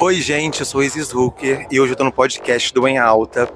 [0.00, 3.50] Oi, gente, eu sou Isis Hooker e hoje eu tô no podcast do Em Alta,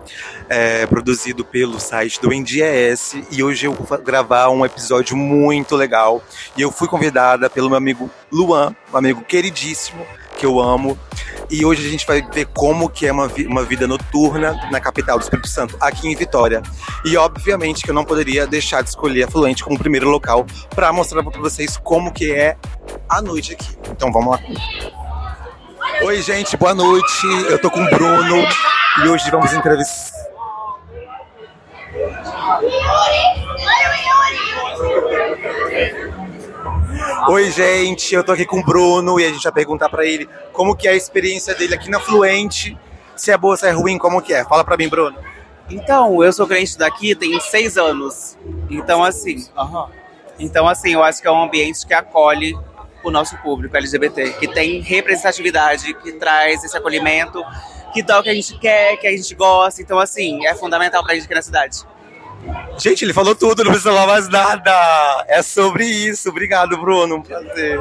[0.48, 6.20] é, produzido pelo site do NDES e hoje eu vou gravar um episódio muito legal
[6.56, 10.04] e eu fui convidada pelo meu amigo Luan, um amigo queridíssimo
[10.36, 10.98] que eu amo
[11.48, 14.80] e hoje a gente vai ver como que é uma, vi uma vida noturna na
[14.80, 16.60] capital do Espírito Santo, aqui em Vitória.
[17.04, 20.92] E obviamente que eu não poderia deixar de escolher a Fluente como primeiro local para
[20.92, 22.56] mostrar para vocês como que é
[23.08, 23.76] a noite aqui.
[23.90, 25.01] Então vamos lá.
[26.04, 27.26] Oi, gente, boa noite.
[27.48, 28.44] Eu tô com o Bruno
[29.04, 30.18] e hoje vamos entrevistar.
[37.28, 40.28] Oi, gente, eu tô aqui com o Bruno e a gente vai perguntar para ele
[40.52, 42.76] como que é a experiência dele aqui na Fluente,
[43.14, 44.44] se é boa, se é ruim, como que é.
[44.44, 45.16] Fala para mim, Bruno.
[45.70, 48.36] Então, eu sou cliente daqui tem seis anos.
[48.68, 49.46] Então, assim,
[50.38, 52.58] então assim, eu acho que é um ambiente que acolhe
[53.02, 57.42] o nosso público LGBT, que tem representatividade, que traz esse acolhimento,
[57.92, 59.82] que dá o que a gente quer, que a gente gosta.
[59.82, 61.84] Então, assim, é fundamental pra gente aqui na cidade.
[62.78, 65.24] Gente, ele falou tudo, não precisa falar mais nada.
[65.28, 66.28] É sobre isso.
[66.28, 67.16] Obrigado, Bruno.
[67.16, 67.78] Um prazer.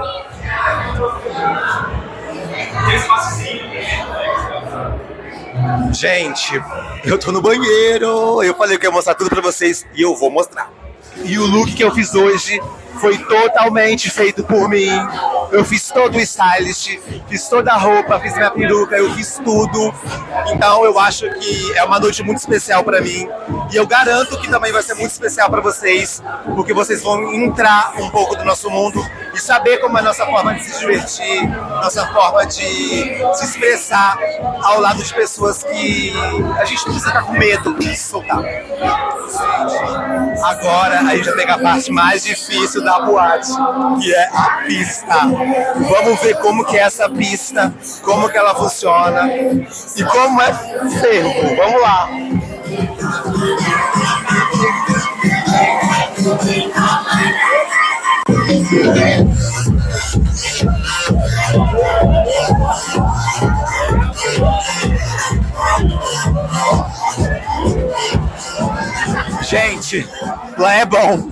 [5.94, 6.62] Gente,
[7.04, 8.44] eu tô no banheiro.
[8.44, 10.72] Eu falei que ia mostrar tudo pra vocês e eu vou mostrar.
[11.24, 12.60] E o look que eu fiz hoje
[13.00, 14.90] foi totalmente feito por mim.
[15.52, 19.94] Eu fiz todo o stylist, fiz toda a roupa, fiz minha peruca, eu fiz tudo.
[20.54, 23.28] Então eu acho que é uma noite muito especial para mim.
[23.72, 26.24] E eu garanto que também vai ser muito especial para vocês,
[26.56, 30.26] porque vocês vão entrar um pouco do nosso mundo e saber como é a nossa
[30.26, 32.56] forma de se divertir, nossa forma de
[33.34, 34.18] se expressar
[34.64, 36.14] ao lado de pessoas que
[36.60, 38.44] a gente não precisa ficar com medo de se soltar.
[40.44, 43.52] Agora a gente vai pegar a parte mais difícil da boate,
[44.02, 45.41] que é a pista.
[45.90, 50.54] Vamos ver como que é essa pista, como que ela funciona e como é
[51.00, 51.56] fervo.
[51.56, 52.10] Vamos lá.
[69.42, 70.08] Gente,
[70.58, 71.30] lá é bom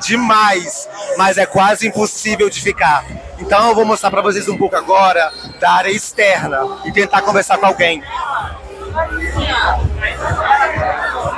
[0.00, 3.04] demais, mas é quase impossível de ficar.
[3.40, 7.58] Então eu vou mostrar para vocês um pouco agora da área externa e tentar conversar
[7.58, 8.02] com alguém.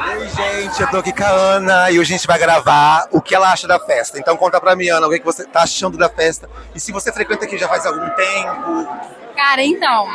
[0.09, 3.21] Oi, gente, eu tô aqui com a Ana e hoje a gente vai gravar o
[3.21, 4.19] que ela acha da festa.
[4.19, 6.91] Então conta pra mim, Ana, o que que você tá achando da festa e se
[6.91, 8.89] você frequenta aqui já faz algum tempo.
[9.37, 10.07] Cara, então,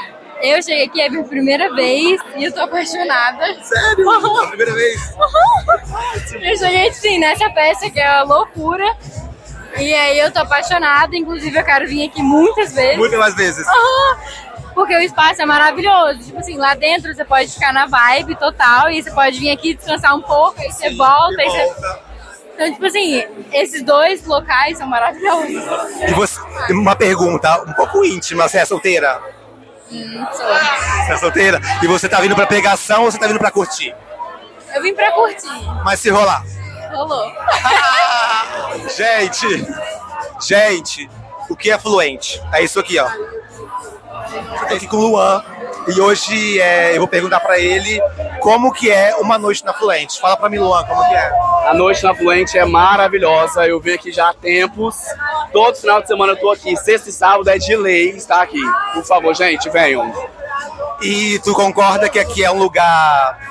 [0.42, 3.46] eu cheguei aqui é a minha primeira vez e eu tô apaixonada.
[3.64, 4.12] Sério?
[4.12, 5.16] É a primeira vez?
[6.42, 8.86] Eu cheguei sim nessa festa que é uma loucura.
[9.80, 12.98] E aí eu tô apaixonada, inclusive eu quero vir aqui muitas vezes.
[12.98, 13.66] Muitas mais vezes.
[14.74, 16.20] Porque o espaço é maravilhoso.
[16.20, 19.74] Tipo assim, lá dentro você pode ficar na vibe total e você pode vir aqui
[19.76, 21.66] descansar um pouco, aí você volta, E aí você.
[21.82, 22.08] volta.
[22.54, 23.24] Então, tipo assim,
[23.54, 25.50] esses dois locais são maravilhosos.
[26.08, 26.40] E você,
[26.72, 29.22] uma pergunta um pouco íntima, você é solteira?
[29.92, 30.46] Hum, sou.
[31.06, 31.62] Você é solteira?
[31.84, 33.96] E você tá vindo pra pegação ou você tá vindo pra curtir?
[34.74, 35.48] Eu vim pra curtir.
[35.84, 36.44] Mas se rolar.
[36.94, 37.32] Rolou.
[38.96, 39.66] Gente,
[40.42, 41.10] gente,
[41.50, 42.42] o que é fluente?
[42.54, 43.08] É isso aqui, ó.
[43.08, 45.44] Eu tô aqui com o Luan
[45.88, 48.02] e hoje é, eu vou perguntar pra ele
[48.42, 50.20] como que é uma noite na Fluente.
[50.20, 51.32] Fala pra mim, Luan, como que é?
[51.66, 53.66] A noite na Fluente é maravilhosa.
[53.66, 54.98] Eu venho aqui já há tempos.
[55.54, 56.76] Todo final de semana eu tô aqui.
[56.76, 58.62] Sexta e sábado é de lei estar aqui.
[58.94, 60.14] Por favor, gente, venham.
[61.02, 63.47] E tu concorda que aqui é um lugar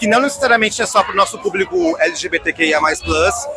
[0.00, 2.80] que não necessariamente é só pro nosso público LGBTQIA+,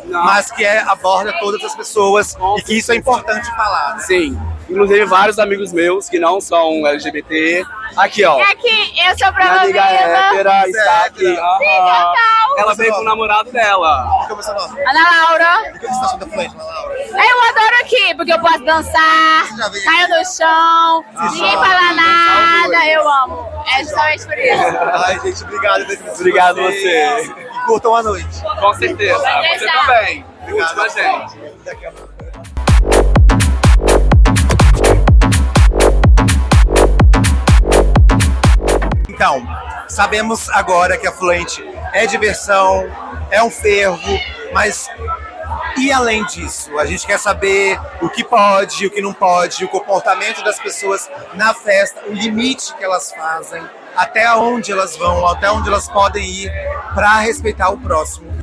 [0.04, 0.24] Não.
[0.24, 3.94] mas que é, aborda todas as pessoas e que isso é importante falar.
[3.96, 4.02] né?
[4.02, 4.38] Sim.
[4.68, 7.64] Inclusive vários amigos meus que não são LGBT.
[7.96, 8.40] Aqui, ó.
[8.42, 11.24] Aqui, eu sou Minha amiga hétera está aqui.
[11.24, 11.40] Sério?
[11.40, 12.33] Aham.
[12.56, 14.08] Ela veio com o namorado dela.
[14.28, 14.90] É?
[14.90, 15.74] Ana Laura.
[15.74, 16.94] O que você tá achando da Fluente, Ana Laura?
[16.98, 19.46] Eu adoro aqui, porque eu posso dançar,
[19.84, 23.48] caio no chão, ninguém joga, fala nada, eu amo.
[23.74, 24.78] É justamente por isso.
[24.92, 25.86] Ai, gente, obrigado.
[26.14, 27.28] Obrigado vocês.
[27.28, 27.32] você.
[27.32, 28.42] E curtam a noite.
[28.60, 29.18] Com certeza.
[29.18, 30.26] Você também.
[30.48, 31.38] Curte com a gente.
[31.64, 32.14] Daqui a pouco.
[39.08, 39.46] Então,
[39.88, 41.64] sabemos agora que a Fluente
[41.94, 42.84] é diversão,
[43.30, 44.20] é um fervo,
[44.52, 44.90] mas
[45.78, 46.76] e além disso?
[46.78, 51.08] A gente quer saber o que pode, o que não pode, o comportamento das pessoas
[51.34, 53.62] na festa, o limite que elas fazem,
[53.96, 56.52] até onde elas vão, até onde elas podem ir
[56.94, 58.34] para respeitar o próximo.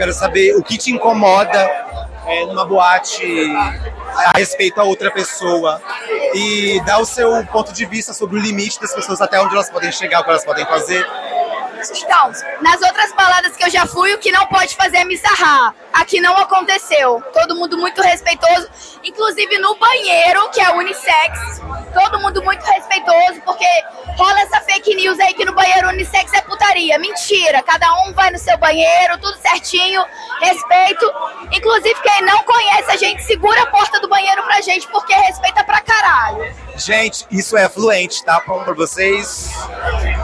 [0.00, 1.58] quero saber o que te incomoda
[2.26, 3.52] é, numa boate
[4.26, 5.80] a respeito a outra pessoa
[6.34, 9.70] e dar o seu ponto de vista sobre o limite das pessoas, até onde elas
[9.70, 11.06] podem chegar, o que elas podem fazer.
[11.96, 12.30] Então,
[12.60, 15.74] nas outras baladas que eu já fui, o que não pode fazer é me sarrar.
[15.92, 17.22] Aqui não aconteceu.
[17.32, 18.68] Todo mundo muito respeitoso.
[19.02, 21.60] Inclusive no banheiro, que é unissex.
[21.92, 23.66] Todo mundo muito respeitoso, porque
[24.16, 26.98] rola essa fake news aí que no banheiro unissex é putaria.
[26.98, 27.62] Mentira.
[27.62, 30.04] Cada um vai no seu banheiro, tudo certinho.
[30.40, 31.12] Respeito.
[31.52, 35.64] Inclusive, quem não conhece a gente, segura a porta do banheiro pra gente, porque respeita
[35.64, 36.54] pra caralho.
[36.76, 38.42] Gente, isso é fluente, tá?
[38.46, 39.50] Bom pra vocês.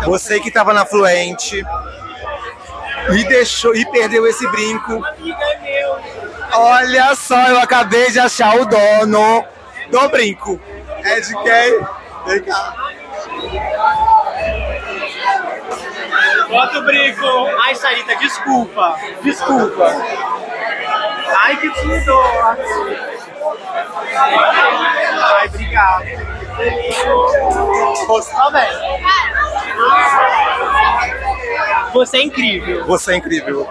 [0.05, 1.63] Você que tava na fluente
[3.11, 5.03] e deixou e perdeu esse brinco.
[6.53, 9.45] Olha só, eu acabei de achar o dono
[9.91, 10.61] do brinco.
[11.07, 11.87] É de quem?
[12.27, 12.75] Vem cá.
[16.49, 17.27] Bota o brinco.
[17.63, 18.97] Ai, Sarita, desculpa.
[19.23, 19.87] Desculpa.
[21.43, 22.21] Ai, que tudo.
[24.17, 26.05] Ai, obrigado.
[28.07, 28.69] Você também.
[31.93, 32.87] Você é incrível.
[32.87, 33.69] Você é incrível.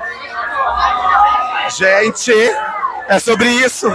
[1.70, 2.34] Gente,
[3.08, 3.88] é sobre isso.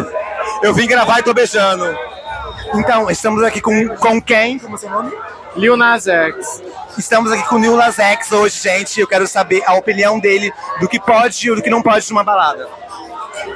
[0.62, 2.09] Eu vim gravar e tô beijando.
[2.74, 4.58] Então, estamos aqui com, com quem?
[4.58, 5.12] Como é seu nome?
[5.56, 6.62] Lil Nas X.
[6.96, 9.00] Estamos aqui com o Lil Nas X hoje, gente.
[9.00, 12.22] Eu quero saber a opinião dele do que pode e do que não pode numa
[12.22, 12.68] balada.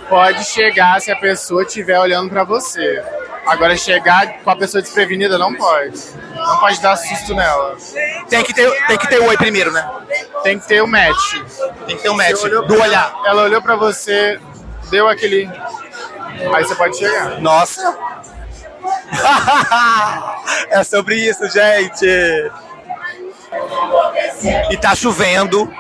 [0.09, 3.03] Pode chegar se a pessoa estiver olhando pra você.
[3.47, 6.01] Agora, chegar com a pessoa desprevenida não pode.
[6.35, 7.77] Não pode dar susto nela.
[8.29, 9.89] Tem que ter, tem que ter o oi primeiro, né?
[10.43, 11.35] Tem que ter o match.
[11.87, 13.15] Tem que ter o match do olhar.
[13.27, 14.41] Ela olhou pra você,
[14.91, 15.49] deu aquele.
[16.55, 17.41] Aí você pode chegar.
[17.41, 17.97] Nossa.
[20.71, 22.07] É sobre isso, gente.
[24.71, 25.73] E tá chovendo.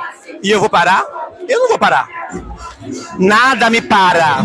[0.43, 1.05] E eu vou parar?
[1.49, 2.09] Eu não vou parar.
[3.19, 4.45] Nada me para.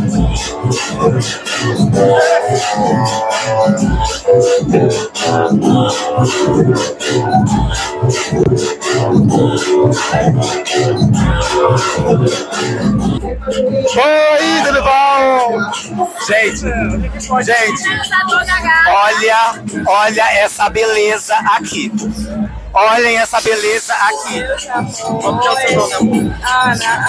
[13.95, 15.57] Oi, tudo bom?
[16.27, 16.62] Gente,
[17.44, 17.83] gente,
[18.88, 21.91] olha, olha essa beleza aqui.
[22.79, 24.41] Olhem essa beleza aqui.
[25.03, 26.35] Como que é o seu nome, amor?
[26.43, 27.07] Ana.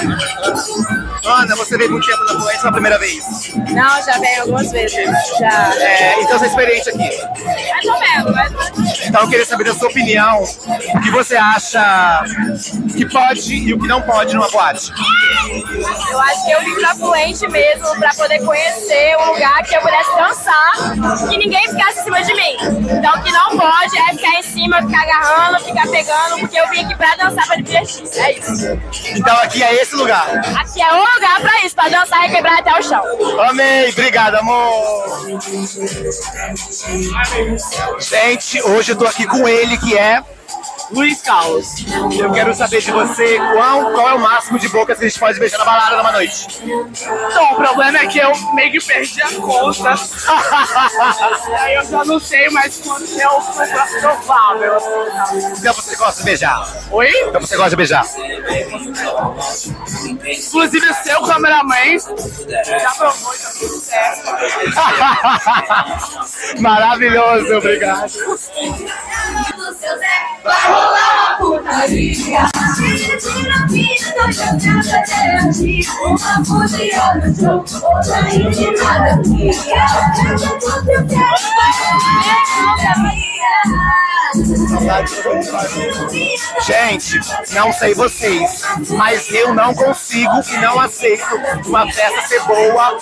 [1.24, 3.52] Ana, você veio muito tempo na Fluência pela primeira vez.
[3.54, 4.92] Não, já veio algumas vezes.
[5.38, 5.74] Já.
[5.76, 7.08] É, então você é experiente aqui.
[7.70, 9.00] Mais ou menos, mais ou menos.
[9.06, 10.42] Então eu queria saber da sua opinião.
[10.42, 12.24] O que você acha
[12.96, 14.92] que pode e o que não pode numa boate?
[16.10, 19.80] Eu acho que eu vim pra Fluente mesmo, pra poder conhecer um lugar que eu
[19.80, 22.56] pudesse dançar, que ninguém ficasse em cima de mim.
[22.98, 26.68] Então o que não pode é ficar em cima, ficar agarrando, ficar pegando, porque eu
[26.68, 28.08] vim aqui pra dançar, pra divertir.
[28.14, 28.80] É isso.
[29.16, 30.28] Então aqui é esse lugar.
[30.58, 33.02] Aqui é o lugar pra isso, pra dançar e quebrar até o chão.
[33.48, 35.28] Amei, obrigado, amor.
[37.98, 40.22] Gente, hoje eu tô aqui com ele, que é
[40.92, 41.66] Luiz Carlos.
[42.18, 45.20] Eu quero saber de você qual, qual é o máximo de bocas que a gente
[45.20, 46.46] pode beijar na balada numa noite.
[46.62, 49.94] Então, o problema é que eu meio que perdi a conta.
[51.60, 54.76] Aí eu já não sei mais quanto é o mais provável.
[55.58, 56.76] então você gosta de beijar?
[56.90, 57.10] Oi?
[57.28, 58.04] Então você gosta de beijar?
[60.24, 61.98] Inclusive, seu cameraman
[62.64, 64.30] já provou, tá tudo certo.
[66.60, 68.10] Maravilhoso, obrigado.
[70.42, 72.14] Vai rolar uma putaria.
[72.14, 75.86] Tira, tira, dois jogadas até aqui.
[76.04, 79.48] Uma fugia no jogo, outra intimada aqui.
[79.48, 81.50] Eu quero tudo, eu quero
[86.62, 87.20] Gente,
[87.52, 91.24] não sei vocês, mas eu não consigo e não aceito
[91.66, 92.98] uma festa ser boa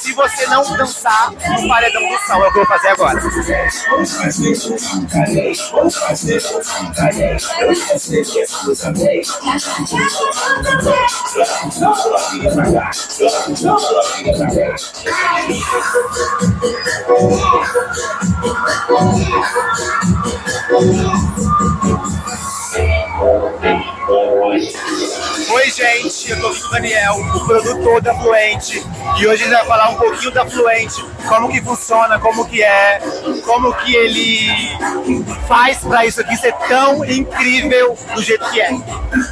[0.00, 2.44] se você não dançar no paredão do sol.
[2.44, 3.20] É o que eu vou fazer agora.
[25.50, 28.84] Oi, gente, eu tô Daniel, o produtor da Fluente,
[29.16, 33.00] e hoje ele vai falar um pouquinho da Fluente, como que funciona, como que é,
[33.44, 34.76] como que ele
[35.46, 38.70] faz pra isso aqui ser tão incrível do jeito que é.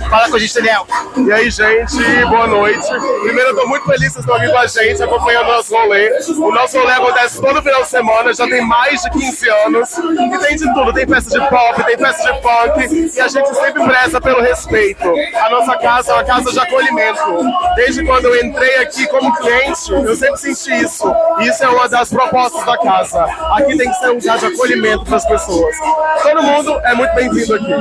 [0.08, 0.86] Fala com a gente, Daniel.
[1.16, 2.86] E aí, gente, boa noite.
[3.22, 5.74] Primeiro, eu tô muito feliz que vocês estão aqui com a gente, acompanhando o nosso
[5.74, 6.18] rolê.
[6.38, 9.90] O nosso rolê acontece todo final de semana, já tem mais de 15 anos.
[9.98, 13.16] E tem de tudo, tem festa de pop, tem festa de funk.
[13.16, 15.12] E a gente sempre preza pelo respeito.
[15.34, 17.31] A nossa casa é uma casa de acolhimento.
[17.76, 21.14] Desde quando eu entrei aqui como cliente, eu sempre senti isso.
[21.40, 23.24] E isso é uma das propostas da casa.
[23.24, 25.74] Aqui tem que ser um lugar de acolhimento para as pessoas.
[26.22, 27.74] Todo mundo é muito bem-vindo aqui.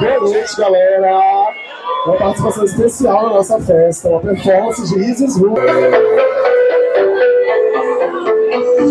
[0.00, 1.20] Boa noite, galera.
[2.06, 5.36] Uma participação especial na nossa festa, uma performance de Isis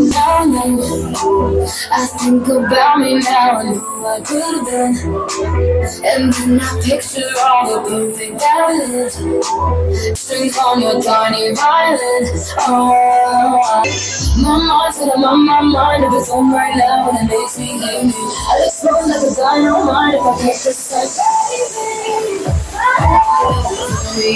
[0.02, 1.68] Ru.
[1.92, 4.96] I think about me now and who I could have been.
[6.04, 10.18] And then I picture all the perfect that I lived.
[10.18, 12.24] Strings on your tiny violin.
[12.60, 13.84] Oh,
[14.42, 17.74] my mind said I'm on my mind it's on right now and it makes me
[17.78, 18.12] me.
[18.14, 21.08] I explode like a dynamite if I catch the sun,
[21.78, 22.42] baby.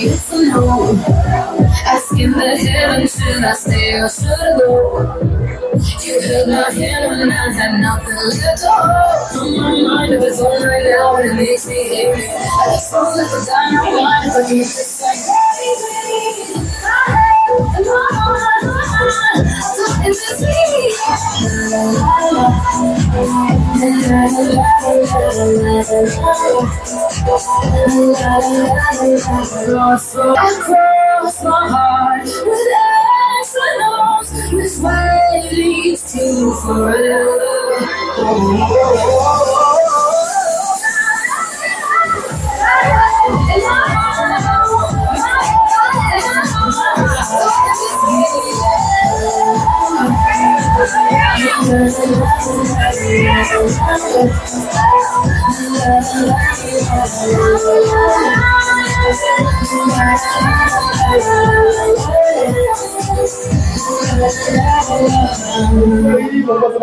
[0.06, 1.75] Yes or no?
[2.26, 5.14] Asking the heaven, should I stay or should I go?
[6.02, 9.44] You held my hand when I had nothing left to hold.
[9.44, 12.16] On my mind, if it's on right now, and it makes me it.
[12.16, 15.22] I just feel like a dynamite if I keep this like
[15.54, 16.16] baby.
[20.08, 20.42] Is this
[29.66, 30.95] Across my heart
[31.26, 32.22] lost my heart.
[32.22, 33.78] Relax, I
[34.52, 37.38] this way leads to forever.
[38.18, 39.35] Oh, oh, oh.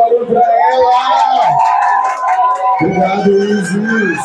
[0.03, 0.43] Barulho pra
[0.73, 1.57] ela!
[2.81, 4.19] Obrigado, Isis.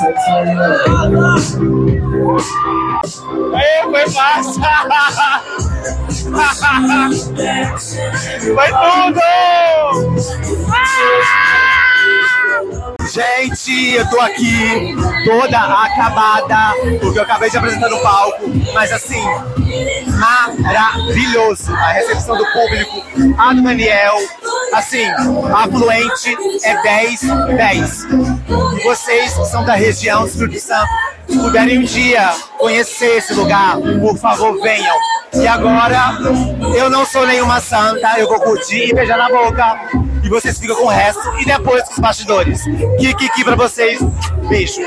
[3.54, 4.62] Aê, foi fácil!
[8.56, 9.22] Foi tudo!
[13.12, 19.24] Gente, eu tô aqui toda acabada, porque eu acabei de apresentar no palco, mas assim,
[20.20, 21.74] maravilhoso.
[21.74, 23.04] A recepção do público,
[23.38, 24.18] a do Daniel,
[24.74, 27.22] assim, a Fluente é 10,
[27.56, 28.04] 10.
[28.78, 30.90] E vocês que são da região do Espírito Santo,
[31.30, 34.96] se puderem um dia conhecer esse lugar, por favor, venham.
[35.34, 36.18] E agora,
[36.76, 39.80] eu não sou nenhuma santa, eu vou curtir e beijar na boca.
[40.24, 42.64] E vocês ficam com o resto e depois com os bastidores.
[43.14, 44.00] Kiki, pra vocês.
[44.50, 44.82] Beijo.